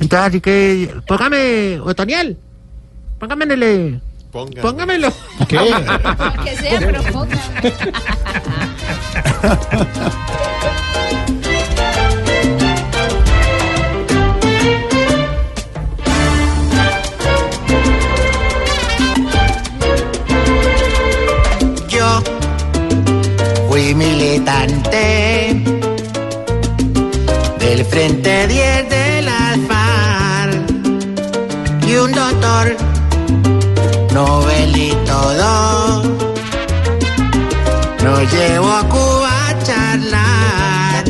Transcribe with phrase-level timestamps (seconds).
[0.00, 2.36] Entonces, así que, póngame, Otoniel,
[3.18, 5.12] póngamele, póngamelo.
[5.48, 5.58] ¿Qué?
[6.44, 7.36] Que sea, pero ponga.
[21.88, 22.22] Yo
[23.68, 25.62] fui militante
[27.58, 29.07] del Frente 10 de
[32.00, 32.76] un doctor.
[34.12, 36.02] Nobel y todo
[38.02, 41.04] nos llevó a Cuba a charlar.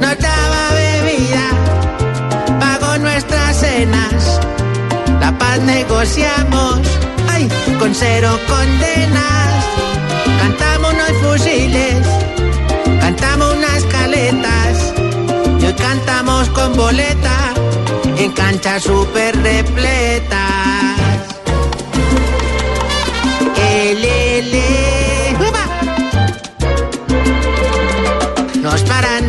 [0.00, 1.46] Nos daba bebida,
[2.60, 4.40] pagó nuestras cenas,
[5.20, 6.80] la paz negociamos,
[7.28, 9.64] ay, con cero condenas.
[10.40, 12.06] Cantamos unos fusiles,
[13.00, 14.94] cantamos unas caletas,
[15.60, 17.49] y hoy cantamos con boleta
[18.20, 20.40] en canchas super repletas.
[28.62, 29.24] Nos paran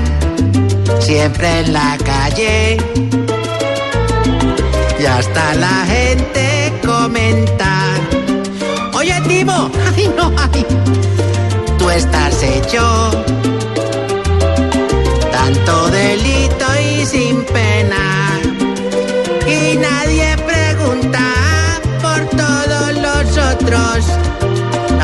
[1.00, 2.78] siempre en la calle.
[5.00, 6.51] Y hasta la gente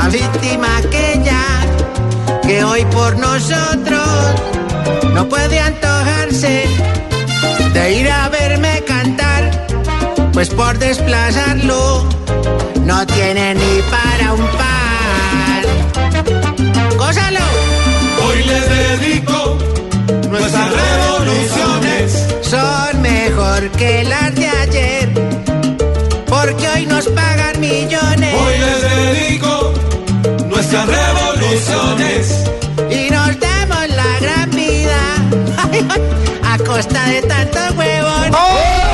[0.08, 1.44] La víctima aquella
[2.44, 4.08] que hoy por nosotros
[5.14, 6.64] no puede antojarse
[7.74, 9.52] de ir a verme cantar,
[10.32, 12.08] pues por desplazarlo
[12.86, 15.64] no tiene ni para un pan.
[16.98, 17.46] ¡Gózalo!
[18.30, 19.58] Hoy les dedico
[20.30, 22.28] nuestras revoluciones.
[22.44, 24.47] son mejor que las de
[36.80, 38.32] está de tanto huevón.
[38.34, 38.87] ¡Oh!